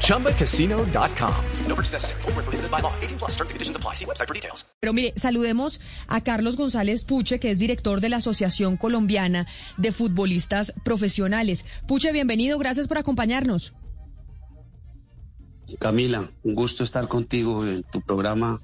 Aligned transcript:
ChumbaCasino.com. 0.00 1.34
No 1.68 1.74
purchase 1.74 1.92
necessary. 1.92 2.22
Full 2.22 2.32
prohibited 2.32 2.70
by 2.70 2.80
law. 2.80 2.92
18 3.02 3.18
plus 3.18 3.32
terms 3.32 3.50
and 3.50 3.56
conditions 3.56 3.76
apply. 3.76 3.94
See 3.94 4.06
website 4.06 4.28
for 4.28 4.34
details. 4.34 4.64
Pero 4.80 4.92
mire, 4.92 5.12
saludemos 5.16 5.80
a 6.08 6.22
Carlos 6.22 6.56
González 6.56 7.04
Puche, 7.04 7.38
que 7.40 7.50
es 7.50 7.58
director 7.58 8.00
de 8.00 8.08
la 8.08 8.16
Asociación 8.16 8.76
Colombiana 8.76 9.46
de 9.76 9.92
Futbolistas 9.92 10.72
Profesionales. 10.84 11.64
Puche, 11.86 12.12
bienvenido. 12.12 12.58
Gracias 12.58 12.88
por 12.88 12.98
acompañarnos. 12.98 13.74
Camila, 15.80 16.30
un 16.42 16.54
gusto 16.54 16.84
estar 16.84 17.08
contigo 17.08 17.66
en 17.66 17.82
tu 17.82 18.00
programa 18.02 18.60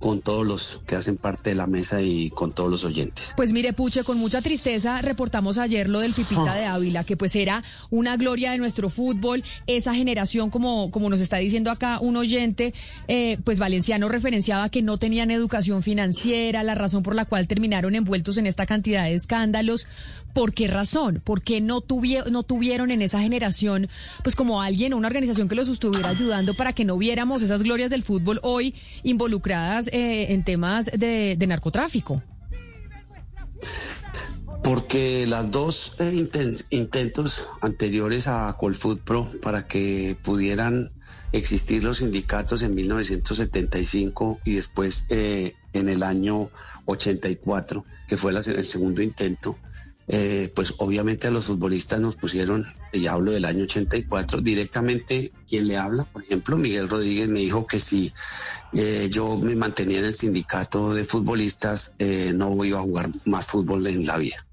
con 0.00 0.22
todos 0.22 0.46
los 0.46 0.82
que 0.86 0.96
hacen 0.96 1.18
parte 1.18 1.50
de 1.50 1.56
la 1.56 1.66
mesa 1.66 2.00
y 2.00 2.30
con 2.30 2.52
todos 2.52 2.70
los 2.70 2.84
oyentes. 2.84 3.34
Pues 3.36 3.52
mire, 3.52 3.74
Puche, 3.74 4.02
con 4.02 4.18
mucha 4.18 4.40
tristeza 4.40 5.02
reportamos 5.02 5.58
ayer 5.58 5.88
lo 5.88 6.00
del 6.00 6.12
Pipita 6.12 6.54
de 6.54 6.64
Ávila, 6.64 7.04
que 7.04 7.18
pues 7.18 7.36
era 7.36 7.62
una 7.90 8.16
gloria 8.16 8.50
de 8.52 8.58
nuestro 8.58 8.88
fútbol, 8.88 9.44
esa 9.66 9.94
generación, 9.94 10.48
como, 10.48 10.90
como 10.90 11.10
nos 11.10 11.20
está 11.20 11.36
diciendo 11.36 11.70
acá 11.70 12.00
un 12.00 12.16
oyente, 12.16 12.72
eh, 13.08 13.38
pues 13.44 13.58
Valenciano 13.58 14.08
referenciaba 14.08 14.70
que 14.70 14.80
no 14.80 14.96
tenían 14.96 15.30
educación 15.30 15.82
financiera, 15.82 16.62
la 16.62 16.74
razón 16.74 17.02
por 17.02 17.14
la 17.14 17.26
cual 17.26 17.46
terminaron 17.46 17.94
envueltos 17.94 18.38
en 18.38 18.46
esta 18.46 18.64
cantidad 18.64 19.04
de 19.04 19.14
escándalos. 19.14 19.86
¿Por 20.32 20.54
qué 20.54 20.68
razón? 20.68 21.20
¿Por 21.22 21.42
qué 21.42 21.60
no, 21.60 21.80
tuvieron, 21.80 22.32
no 22.32 22.44
tuvieron 22.44 22.90
en 22.90 23.02
esa 23.02 23.20
generación, 23.20 23.88
pues 24.22 24.36
como 24.36 24.62
alguien, 24.62 24.94
una 24.94 25.08
organización 25.08 25.48
que 25.48 25.56
los 25.56 25.68
estuviera 25.68 26.08
ayudando 26.08 26.54
para 26.54 26.72
que 26.72 26.84
no 26.84 26.96
viéramos 26.96 27.42
esas 27.42 27.62
glorias 27.62 27.90
del 27.90 28.02
fútbol 28.02 28.38
hoy 28.42 28.74
involucradas 29.02 29.89
eh, 29.92 30.32
en 30.32 30.44
temas 30.44 30.86
de, 30.86 31.36
narcotráfico? 31.46 32.22
Porque 34.62 35.26
las 35.26 35.50
dos 35.50 35.96
eh, 36.00 36.12
intent 36.14 36.60
intentos 36.70 37.46
anteriores 37.62 38.26
a 38.26 38.54
Colfood 38.58 38.98
Pro 39.00 39.26
para 39.42 39.66
que 39.66 40.16
pudieran 40.22 40.90
existir 41.32 41.84
los 41.84 41.98
sindicatos 41.98 42.62
en 42.62 42.74
1975 42.74 44.40
y 44.44 44.54
después 44.54 45.06
eh, 45.10 45.54
en 45.72 45.88
el 45.88 46.02
año 46.02 46.50
84, 46.86 47.84
que 48.08 48.16
fue 48.16 48.32
la, 48.32 48.40
el 48.40 48.64
segundo 48.64 49.02
intento, 49.02 49.58
eh, 50.08 50.50
pues 50.56 50.74
obviamente 50.78 51.28
a 51.28 51.30
los 51.30 51.46
futbolistas 51.46 52.00
nos 52.00 52.16
pusieron, 52.16 52.64
y 52.92 53.06
hablo 53.06 53.30
del 53.30 53.44
año 53.44 53.62
84, 53.62 54.40
directamente 54.40 55.30
quien 55.48 55.68
le 55.68 55.76
habla, 55.76 56.04
por 56.04 56.24
ejemplo, 56.24 56.56
Miguel 56.56 56.88
Rodríguez 56.88 57.28
me 57.28 57.38
dijo 57.38 57.66
que 57.66 57.78
si 57.78 58.12
eh, 58.72 59.08
yo 59.10 59.36
me 59.36 59.54
mantenía 59.54 59.98
en 59.98 60.06
el 60.06 60.14
sindicato 60.14 60.94
de 60.94 61.04
futbolistas, 61.04 61.94
eh, 62.00 62.32
no 62.34 62.64
iba 62.64 62.80
a 62.80 62.82
jugar 62.82 63.10
más 63.26 63.46
fútbol 63.46 63.86
en 63.86 64.04
la 64.04 64.16
vida. 64.16 64.46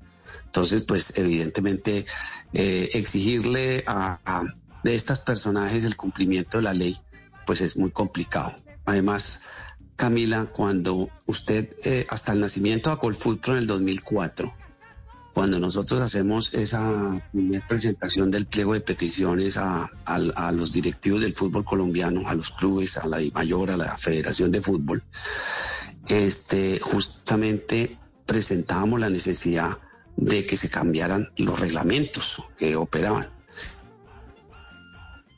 Entonces, 0.45 0.84
pues 0.84 1.14
evidentemente 1.17 2.06
exigirle 2.54 3.84
a, 3.86 4.20
a, 4.26 4.42
de 4.84 4.95
estos 4.95 5.20
personajes 5.20 5.86
el 5.86 5.95
cumplimiento 5.95 6.58
de 6.58 6.64
la 6.64 6.73
ley, 6.73 6.98
pues 7.45 7.61
es 7.61 7.78
muy 7.78 7.92
complicado. 7.92 8.52
Además, 8.86 9.42
Camila, 9.95 10.45
cuando 10.48 11.09
usted, 11.26 11.72
hasta 12.09 12.34
el 12.34 12.42
nacimiento 12.42 12.89
de 12.89 12.98
Colfutro 12.98 13.54
en 13.54 13.59
el 13.59 13.67
2004, 13.67 14.52
cuando 15.38 15.60
nosotros 15.60 16.02
hacemos 16.02 16.52
esa 16.56 17.24
primera 17.32 17.64
presentación 17.68 18.32
del 18.32 18.48
pliego 18.48 18.73
de 18.73 18.82
peticiones 18.82 19.56
a, 19.58 19.88
a, 20.08 20.52
los 20.52 20.73
directivos 20.73 21.22
del 21.22 21.36
fútbol 21.36 21.64
colombiano, 21.64 22.28
a 22.28 22.34
los 22.34 22.50
clubes, 22.50 22.98
a 22.98 23.06
la 23.06 23.20
mayor, 23.36 23.70
a 23.70 23.78
la 23.78 23.95
Federación 24.00 24.52
de 24.52 24.64
Fútbol, 24.64 25.04
este, 26.08 26.80
justamente 26.80 28.00
presentábamos 28.26 29.00
la 29.00 29.11
necesidad 29.11 29.78
de 30.16 30.44
que 30.44 30.58
se 30.58 30.72
cambiaran 30.72 31.28
los 31.38 31.60
reglamentos 31.60 32.42
que 32.58 32.76
operaban. 32.76 33.28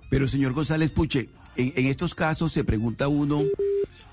Pero 0.10 0.30
señor 0.30 0.54
González 0.54 0.92
Puche, 0.92 1.30
en 1.58 1.88
estos 1.88 2.16
casos 2.16 2.54
se 2.54 2.64
pregunta 2.64 3.10
uno, 3.10 3.44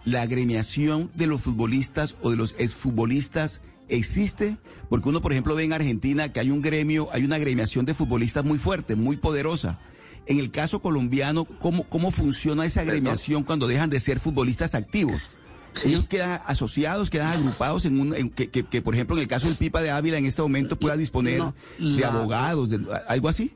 ¿la 0.04 0.22
agremiación 0.22 1.12
de 1.14 1.28
los 1.28 1.42
futbolistas 1.42 2.16
o 2.22 2.30
de 2.30 2.36
los 2.36 2.56
exfutbolistas 2.58 3.62
existe, 3.88 4.58
porque 4.88 5.08
uno, 5.08 5.20
por 5.20 5.32
ejemplo, 5.32 5.54
ve 5.54 5.64
en 5.64 5.72
Argentina 5.72 6.32
que 6.32 6.40
hay 6.40 6.50
un 6.50 6.62
gremio, 6.62 7.08
hay 7.12 7.24
una 7.24 7.36
agremiación 7.36 7.86
de 7.86 7.94
futbolistas 7.94 8.44
muy 8.44 8.58
fuerte, 8.58 8.96
muy 8.96 9.16
poderosa. 9.16 9.78
En 10.26 10.38
el 10.38 10.50
caso 10.50 10.80
colombiano, 10.80 11.44
¿cómo, 11.44 11.84
cómo 11.88 12.10
funciona 12.10 12.66
esa 12.66 12.80
agremiación 12.80 13.44
cuando 13.44 13.68
dejan 13.68 13.90
de 13.90 14.00
ser 14.00 14.18
futbolistas 14.18 14.74
activos? 14.74 15.38
Ellos 15.84 16.06
quedan 16.06 16.40
asociados, 16.46 17.10
quedan 17.10 17.28
agrupados 17.28 17.84
en 17.84 18.00
un, 18.00 18.30
que, 18.30 18.48
que, 18.48 18.82
por 18.82 18.94
ejemplo, 18.94 19.16
en 19.16 19.22
el 19.22 19.28
caso 19.28 19.46
del 19.46 19.56
Pipa 19.56 19.82
de 19.82 19.90
Ávila, 19.90 20.18
en 20.18 20.24
este 20.24 20.42
momento 20.42 20.78
pueda 20.78 20.96
disponer 20.96 21.42
de 21.78 22.04
abogados, 22.04 22.70
de, 22.70 22.78
algo 23.08 23.28
así. 23.28 23.52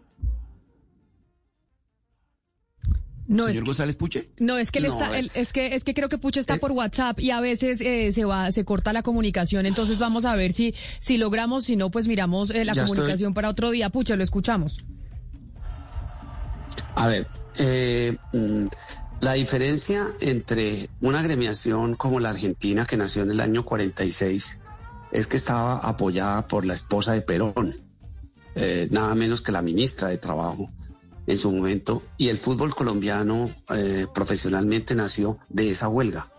No, 3.31 3.45
Señor 3.45 3.63
es 3.63 3.67
González 3.67 3.95
Puche. 3.95 4.29
No, 4.41 4.59
es 4.59 4.73
que, 4.73 4.81
él 4.81 4.87
está, 4.87 5.17
él, 5.17 5.31
es 5.35 5.53
que 5.53 5.77
es 5.77 5.85
que 5.85 5.95
creo 5.95 6.09
que 6.09 6.19
Puche 6.19 6.41
está 6.41 6.57
por 6.57 6.73
WhatsApp 6.73 7.21
y 7.21 7.31
a 7.31 7.41
veces 7.41 7.81
eh, 7.81 8.11
se 8.11 8.25
va, 8.25 8.51
se 8.51 8.65
corta 8.65 8.93
la 8.93 9.05
comunicación. 9.05 9.67
Entonces 9.67 10.01
vamos 10.01 10.25
a 10.25 10.35
ver 10.35 10.53
si, 10.53 10.75
si 10.99 11.17
logramos, 11.17 11.65
si 11.65 11.77
no, 11.77 11.93
pues 11.93 12.09
miramos 12.09 12.51
eh, 12.51 12.65
la 12.65 12.73
comunicación 12.73 13.13
estoy... 13.13 13.33
para 13.33 13.49
otro 13.49 13.71
día. 13.71 13.89
Puche, 13.89 14.17
lo 14.17 14.25
escuchamos. 14.25 14.79
A 16.97 17.07
ver, 17.07 17.29
eh, 17.61 18.17
la 19.21 19.35
diferencia 19.35 20.05
entre 20.21 20.91
una 21.01 21.21
agremiación 21.21 21.95
como 21.95 22.19
la 22.19 22.31
Argentina 22.31 22.85
que 22.85 22.97
nació 22.97 23.23
en 23.23 23.31
el 23.31 23.39
año 23.39 23.65
46 23.65 24.59
es 25.13 25.27
que 25.29 25.37
estaba 25.37 25.79
apoyada 25.79 26.49
por 26.49 26.67
la 26.67 26.75
esposa 26.75 27.13
de 27.13 27.23
Perón, 27.23 27.81
eh, 28.57 28.89
nada 28.91 29.15
menos 29.15 29.41
que 29.41 29.53
la 29.53 29.63
ministra 29.63 30.09
de 30.09 30.19
Trabajo 30.19 30.69
en 31.31 31.39
su 31.39 31.53
momento 31.53 32.03
y 32.19 32.29
el 32.29 32.39
fútbol 32.39 32.75
colombiano 32.75 33.49
eh, 33.75 34.07
profesionalmente 34.13 34.95
nació 34.95 35.39
de 35.49 35.71
esa 35.71 35.89
huelga. 35.89 36.33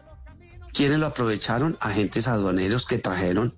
¿Quiénes 0.74 1.00
lo 1.00 1.08
aprovecharon? 1.08 1.78
Agentes 1.80 2.28
aduaneros 2.28 2.86
que 2.86 2.98
trajeron 2.98 3.56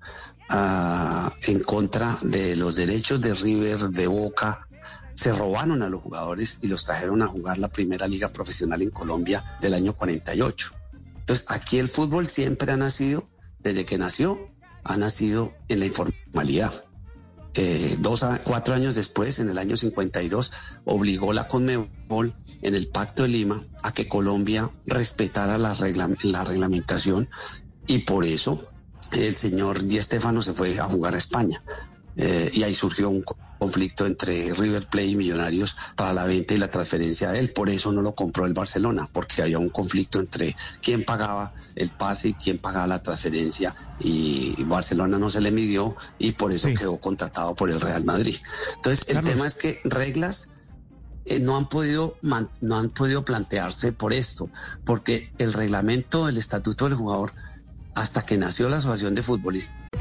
uh, 0.52 1.30
en 1.48 1.60
contra 1.64 2.16
de 2.22 2.56
los 2.56 2.76
derechos 2.76 3.22
de 3.22 3.34
River, 3.34 3.80
de 3.90 4.08
Boca, 4.08 4.68
se 5.16 5.32
robaron 5.34 5.82
a 5.82 5.90
los 5.90 6.02
jugadores 6.02 6.60
y 6.62 6.68
los 6.68 6.86
trajeron 6.86 7.22
a 7.22 7.28
jugar 7.28 7.58
la 7.58 7.68
primera 7.68 8.08
liga 8.08 8.32
profesional 8.32 8.82
en 8.82 8.90
Colombia 8.90 9.44
del 9.62 9.74
año 9.74 9.96
48. 9.96 10.72
Entonces, 11.20 11.46
aquí 11.50 11.80
el 11.80 11.88
fútbol 11.88 12.28
siempre 12.28 12.72
ha 12.72 12.78
nacido, 12.78 13.28
desde 13.60 13.86
que 13.86 13.98
nació, 13.98 14.52
ha 14.84 14.98
nacido 14.98 15.54
en 15.68 15.80
la 15.80 15.86
informalidad 15.86 16.86
eh, 17.56 17.98
dos 18.00 18.26
cuatro 18.44 18.74
años 18.74 18.96
después, 18.96 19.40
en 19.40 19.50
el 19.50 19.58
año 19.58 19.78
52, 19.78 20.52
obligó 20.86 21.34
la 21.34 21.48
Conmebol 21.48 22.36
en 22.62 22.76
el 22.76 22.88
Pacto 22.88 23.24
de 23.24 23.30
Lima 23.30 23.62
a 23.84 23.94
que 23.94 24.08
Colombia 24.08 24.72
respetara 24.86 25.58
la, 25.58 25.74
regla, 25.74 26.10
la 26.24 26.44
reglamentación 26.44 27.30
y 27.86 28.00
por 28.00 28.26
eso 28.26 28.70
el 29.12 29.36
señor 29.36 29.84
Di 29.84 30.02
Stefano 30.02 30.42
se 30.42 30.54
fue 30.54 30.80
a 30.80 30.86
jugar 30.86 31.14
a 31.14 31.18
España. 31.18 31.64
Eh, 32.16 32.52
y 32.54 32.64
ahí 32.64 32.74
surgió 32.74 33.10
un 33.10 33.24
conflicto 33.64 34.06
entre 34.06 34.54
River 34.54 34.86
Plate 34.88 35.08
y 35.08 35.16
Millonarios 35.16 35.78
para 35.96 36.12
la 36.12 36.26
venta 36.26 36.54
y 36.54 36.58
la 36.58 36.70
transferencia 36.70 37.32
de 37.32 37.40
él. 37.40 37.54
Por 37.54 37.70
eso 37.70 37.94
no 37.94 38.02
lo 38.02 38.14
compró 38.14 38.46
el 38.46 38.54
Barcelona, 38.54 39.08
porque 39.14 39.42
había 39.42 39.58
un 39.58 39.70
conflicto 39.70 40.20
entre 40.20 40.54
quién 40.82 41.06
pagaba 41.06 41.54
el 41.76 41.90
pase 41.92 42.30
y 42.30 42.34
quién 42.34 42.58
pagaba 42.58 42.88
la 42.88 43.02
transferencia 43.02 43.74
y 44.00 44.62
Barcelona 44.66 45.18
no 45.18 45.30
se 45.30 45.40
le 45.40 45.52
midió 45.52 45.96
y 46.20 46.34
por 46.34 46.52
eso 46.52 46.68
sí. 46.68 46.74
quedó 46.74 47.00
contratado 47.00 47.56
por 47.56 47.70
el 47.72 47.80
Real 47.80 48.04
Madrid. 48.04 48.36
Entonces, 48.76 49.06
el 49.08 49.16
Carlos. 49.16 49.34
tema 49.34 49.48
es 49.48 49.54
que 49.54 49.80
reglas 49.86 50.56
eh, 51.24 51.40
no 51.40 51.56
han 51.56 51.70
podido 51.70 52.18
no 52.22 52.78
han 52.78 52.90
podido 52.90 53.24
plantearse 53.24 53.94
por 53.94 54.12
esto, 54.12 54.50
porque 54.84 55.32
el 55.38 55.54
reglamento 55.54 56.26
del 56.26 56.36
estatuto 56.36 56.84
del 56.84 56.96
jugador 56.96 57.34
hasta 57.96 58.26
que 58.26 58.38
nació 58.38 58.68
la 58.68 58.78
Asociación 58.78 59.16
de 59.16 59.24
Futbolistas 59.24 59.74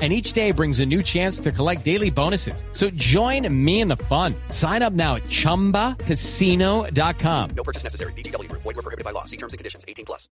and 0.00 0.14
each 0.14 0.32
day 0.32 0.50
brings 0.50 0.80
a 0.80 0.86
new 0.86 1.02
chance 1.02 1.40
to 1.40 1.52
collect 1.52 1.84
daily 1.84 2.08
bonuses. 2.08 2.64
So 2.72 2.88
join 2.90 3.46
me 3.52 3.80
in 3.80 3.88
the 3.88 3.98
fun. 4.08 4.34
Sign 4.48 4.80
up 4.80 4.94
now 4.94 5.16
at 5.16 5.24
ChumbaCasino.com. 5.24 7.50
No 7.54 7.62
purchase 7.62 7.84
necessary. 7.84 8.14
BGW. 8.14 8.50
Void 8.52 8.64
were 8.64 8.72
prohibited 8.80 9.04
by 9.04 9.10
law. 9.10 9.26
See 9.26 9.36
terms 9.36 9.52
and 9.52 9.58
conditions. 9.58 9.84
18 9.86 10.06
plus. 10.06 10.30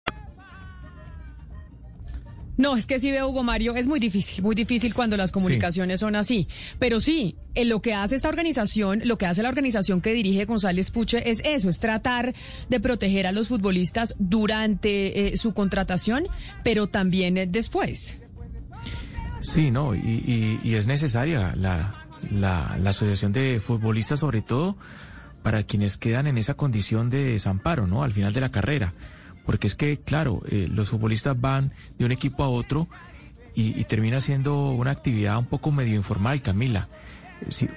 No, 2.57 2.75
es 2.75 2.87
que 2.87 2.99
sí 2.99 3.11
veo, 3.11 3.29
Hugo 3.29 3.43
Mario, 3.43 3.77
es 3.77 3.87
muy 3.87 4.01
difícil, 4.01 4.43
muy 4.43 4.55
difícil 4.55 4.95
cuando 4.95 5.17
las 5.17 5.31
comunicaciones 5.31 6.01
son 6.01 6.17
así. 6.17 6.49
Pero 6.79 7.01
sí, 7.01 7.37
en 7.55 7.69
lo 7.69 7.83
que 7.83 7.93
hace 7.93 8.17
esta 8.17 8.31
organización, 8.31 9.03
lo 9.05 9.19
que 9.19 9.27
hace 9.27 9.43
la 9.43 9.51
organización 9.51 10.01
que 10.01 10.15
dirige 10.15 10.47
González 10.47 10.91
Puche 10.91 11.31
es 11.31 11.43
eso, 11.45 11.69
es 11.69 11.79
tratar 11.79 12.35
de 12.71 12.81
proteger 12.81 13.27
a 13.27 13.33
los 13.33 13.49
futbolistas 13.49 14.15
durante 14.19 15.35
eh, 15.35 15.37
su 15.37 15.53
contratación, 15.53 16.29
pero 16.65 16.87
también 16.87 17.37
eh, 17.37 17.47
después. 17.47 18.19
Sí, 19.47 19.71
no, 19.71 19.95
y, 19.95 20.59
es 20.65 20.89
necesaria 20.89 21.55
la, 21.55 22.05
la, 22.33 22.67
asociación 22.85 23.33
de 23.33 23.61
futbolistas, 23.61 24.19
sobre 24.19 24.43
todo 24.43 24.77
para 25.45 25.63
quienes 25.63 25.99
quedan 25.99 26.27
en 26.27 26.37
esa 26.37 26.55
condición 26.55 27.11
de 27.11 27.23
desamparo, 27.27 27.87
¿no? 27.87 28.03
Al 28.03 28.11
final 28.11 28.33
de 28.33 28.41
la 28.41 28.51
carrera. 28.51 28.93
Porque 29.45 29.69
es 29.69 29.77
que, 29.77 30.01
claro, 30.01 30.43
eh, 30.51 30.69
los 30.69 30.91
futbolistas 30.91 31.41
van 31.41 31.73
de 31.97 32.05
un 32.05 32.11
equipo 32.11 32.43
a 32.43 32.49
otro 32.49 32.89
y, 33.55 33.85
termina 33.85 34.21
siendo 34.21 34.71
una 34.73 34.91
actividad 34.91 35.39
un 35.39 35.47
poco 35.47 35.71
medio 35.71 35.95
informal, 35.95 36.43
Camila. 36.43 36.89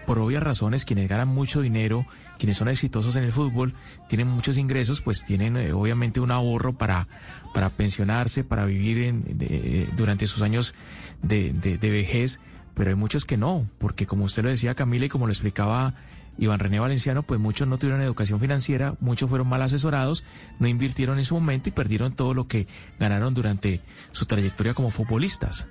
Por 0.05 0.19
obvias 0.19 0.43
razones, 0.43 0.85
quienes 0.85 1.09
ganan 1.09 1.27
mucho 1.27 1.61
dinero, 1.61 2.05
quienes 2.37 2.57
son 2.57 2.69
exitosos 2.69 3.15
en 3.15 3.23
el 3.23 3.31
fútbol, 3.31 3.73
tienen 4.07 4.27
muchos 4.27 4.57
ingresos, 4.57 5.01
pues 5.01 5.25
tienen 5.25 5.57
eh, 5.57 5.73
obviamente 5.73 6.19
un 6.19 6.31
ahorro 6.31 6.77
para, 6.77 7.07
para 7.53 7.69
pensionarse, 7.69 8.43
para 8.43 8.65
vivir 8.65 8.99
en, 8.99 9.89
durante 9.95 10.27
sus 10.27 10.41
años 10.41 10.73
de, 11.21 11.53
de, 11.53 11.89
vejez, 11.89 12.39
pero 12.73 12.89
hay 12.89 12.95
muchos 12.95 13.25
que 13.25 13.37
no, 13.37 13.69
porque 13.77 14.05
como 14.05 14.25
usted 14.25 14.43
lo 14.43 14.49
decía 14.49 14.75
Camila 14.75 15.05
y 15.05 15.09
como 15.09 15.27
lo 15.27 15.33
explicaba 15.33 15.93
Iván 16.37 16.59
René 16.59 16.79
Valenciano, 16.79 17.23
pues 17.23 17.39
muchos 17.39 17.67
no 17.67 17.77
tuvieron 17.77 18.01
educación 18.01 18.39
financiera, 18.39 18.95
muchos 19.01 19.29
fueron 19.29 19.47
mal 19.49 19.61
asesorados, 19.61 20.23
no 20.59 20.67
invirtieron 20.67 21.19
en 21.19 21.25
su 21.25 21.35
momento 21.35 21.67
y 21.67 21.73
perdieron 21.73 22.13
todo 22.13 22.33
lo 22.33 22.47
que 22.47 22.67
ganaron 22.97 23.33
durante 23.33 23.81
su 24.13 24.25
trayectoria 24.25 24.73
como 24.73 24.89
futbolistas. 24.89 25.67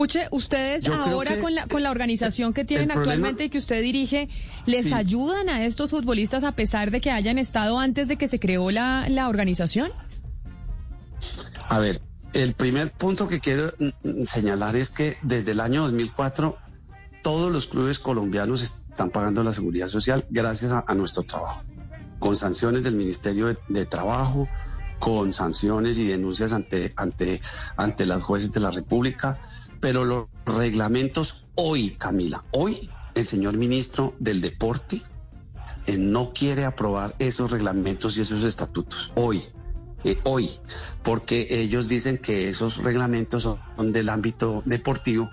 Escuche, 0.00 0.28
ustedes 0.30 0.88
ahora 0.88 1.38
con 1.42 1.54
la, 1.54 1.66
con 1.66 1.82
la 1.82 1.90
organización 1.90 2.54
que 2.54 2.64
tienen 2.64 2.90
actualmente 2.90 3.44
y 3.44 3.50
que 3.50 3.58
usted 3.58 3.82
dirige, 3.82 4.30
¿les 4.64 4.94
ayudan 4.94 5.50
a 5.50 5.66
estos 5.66 5.90
futbolistas 5.90 6.42
a 6.42 6.52
pesar 6.52 6.90
de 6.90 7.02
que 7.02 7.10
hayan 7.10 7.36
estado 7.36 7.78
antes 7.78 8.08
de 8.08 8.16
que 8.16 8.26
se 8.26 8.40
creó 8.40 8.70
la, 8.70 9.10
la 9.10 9.28
organización? 9.28 9.90
A 11.68 11.78
ver, 11.80 12.00
el 12.32 12.54
primer 12.54 12.90
punto 12.92 13.28
que 13.28 13.40
quiero 13.40 13.74
mm, 13.78 13.84
mm, 14.22 14.24
señalar 14.24 14.74
es 14.74 14.88
que 14.90 15.18
desde 15.20 15.52
el 15.52 15.60
año 15.60 15.82
2004 15.82 16.56
todos 17.22 17.52
los 17.52 17.66
clubes 17.66 17.98
colombianos 17.98 18.62
están 18.62 19.10
pagando 19.10 19.42
la 19.42 19.52
seguridad 19.52 19.88
social 19.88 20.24
gracias 20.30 20.72
a, 20.72 20.94
nuestro 20.94 21.24
trabajo, 21.24 21.62
con 22.18 22.38
sanciones 22.38 22.84
del 22.84 22.94
Ministerio 22.94 23.54
de, 23.68 23.84
Trabajo, 23.84 24.48
con 24.98 25.34
sanciones 25.34 25.98
y 25.98 26.06
denuncias 26.06 26.54
ante, 26.54 26.94
ante, 26.96 27.42
ante 27.76 28.06
las 28.06 28.22
jueces 28.22 28.50
de 28.52 28.60
la 28.60 28.70
República, 28.70 29.38
pero 29.80 30.04
los 30.04 30.28
reglamentos 30.46 31.46
hoy, 31.54 31.92
Camila, 31.92 32.44
hoy 32.52 32.90
el 33.14 33.24
señor 33.24 33.56
ministro 33.56 34.14
del 34.18 34.40
Deporte 34.40 35.00
eh, 35.86 35.96
no 35.98 36.32
quiere 36.32 36.64
aprobar 36.64 37.14
esos 37.18 37.50
reglamentos 37.50 38.16
y 38.16 38.20
esos 38.22 38.44
estatutos 38.44 39.12
hoy. 39.16 39.42
Eh, 40.02 40.18
hoy, 40.24 40.48
porque 41.02 41.46
ellos 41.50 41.88
dicen 41.88 42.16
que 42.16 42.48
esos 42.48 42.78
reglamentos 42.78 43.42
son 43.42 43.92
del 43.92 44.08
ámbito 44.08 44.62
deportivo, 44.64 45.30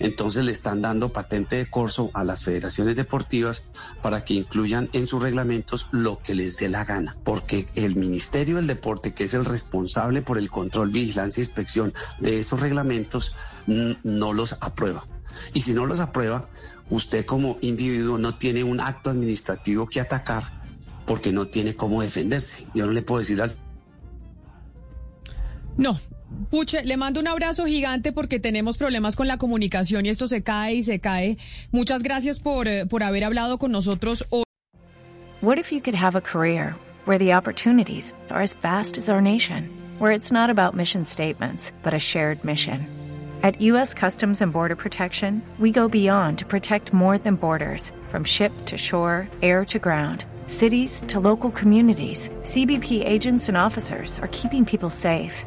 entonces 0.00 0.44
le 0.44 0.50
están 0.50 0.80
dando 0.80 1.12
patente 1.12 1.56
de 1.56 1.70
corso 1.70 2.10
a 2.14 2.24
las 2.24 2.42
federaciones 2.42 2.96
deportivas 2.96 3.64
para 4.02 4.24
que 4.24 4.34
incluyan 4.34 4.88
en 4.92 5.06
sus 5.06 5.22
reglamentos 5.22 5.88
lo 5.92 6.18
que 6.18 6.34
les 6.34 6.56
dé 6.56 6.68
la 6.68 6.84
gana, 6.84 7.16
porque 7.22 7.66
el 7.74 7.96
Ministerio 7.96 8.56
del 8.56 8.66
Deporte, 8.66 9.14
que 9.14 9.24
es 9.24 9.34
el 9.34 9.44
responsable 9.44 10.22
por 10.22 10.38
el 10.38 10.50
control, 10.50 10.90
vigilancia 10.90 11.42
e 11.42 11.44
inspección 11.44 11.94
de 12.18 12.40
esos 12.40 12.60
reglamentos, 12.60 13.34
no 13.66 14.32
los 14.32 14.54
aprueba. 14.60 15.06
Y 15.52 15.60
si 15.60 15.74
no 15.74 15.86
los 15.86 16.00
aprueba, 16.00 16.48
usted 16.88 17.24
como 17.24 17.58
individuo 17.60 18.18
no 18.18 18.36
tiene 18.36 18.64
un 18.64 18.80
acto 18.80 19.10
administrativo 19.10 19.86
que 19.86 20.00
atacar 20.00 20.60
porque 21.06 21.32
no 21.32 21.46
tiene 21.46 21.76
cómo 21.76 22.02
defenderse. 22.02 22.66
Yo 22.74 22.86
no 22.86 22.92
le 22.92 23.02
puedo 23.02 23.20
decir 23.20 23.40
al 23.42 23.56
no, 25.76 25.98
Puche, 26.48 26.82
le 26.84 26.96
mando 26.96 27.20
un 27.20 27.26
abrazo 27.28 27.66
gigante 27.66 28.12
porque 28.12 28.38
tenemos 28.38 28.76
problemas 28.78 29.16
con 29.16 29.26
la 29.26 29.36
comunicación 29.36 30.06
y 30.06 30.08
esto 30.08 30.26
se 30.26 30.42
cae 30.42 30.74
y 30.74 30.82
se 30.82 30.98
cae. 31.00 31.36
Muchas 31.70 32.02
gracias 32.02 32.40
por, 32.40 32.66
eh, 32.66 32.86
por 32.86 33.02
haber 33.02 33.24
hablado 33.24 33.58
con 33.58 33.72
nosotros 33.72 34.24
hoy. 34.30 34.44
What 35.42 35.58
if 35.58 35.72
you 35.72 35.80
could 35.80 35.94
have 35.94 36.16
a 36.16 36.20
career 36.20 36.76
where 37.06 37.18
the 37.18 37.32
opportunities 37.34 38.12
are 38.30 38.42
as 38.42 38.54
vast 38.54 38.98
as 38.98 39.08
our 39.08 39.20
nation, 39.20 39.70
where 39.98 40.12
it's 40.12 40.30
not 40.30 40.50
about 40.50 40.74
mission 40.74 41.04
statements, 41.04 41.72
but 41.82 41.94
a 41.94 41.98
shared 41.98 42.42
mission? 42.44 42.86
At 43.42 43.60
U.S. 43.62 43.94
Customs 43.94 44.42
and 44.42 44.52
Border 44.52 44.76
Protection, 44.76 45.42
we 45.58 45.70
go 45.70 45.88
beyond 45.88 46.36
to 46.38 46.44
protect 46.44 46.92
more 46.92 47.16
than 47.16 47.36
borders 47.36 47.90
from 48.08 48.22
ship 48.22 48.52
to 48.66 48.76
shore, 48.76 49.28
air 49.40 49.64
to 49.66 49.78
ground. 49.78 50.26
Cities 50.46 51.02
to 51.08 51.20
local 51.20 51.50
communities, 51.50 52.28
CBP 52.42 53.02
agents 53.02 53.48
and 53.48 53.56
officers 53.56 54.18
are 54.18 54.28
keeping 54.28 54.66
people 54.66 54.90
safe. 54.90 55.46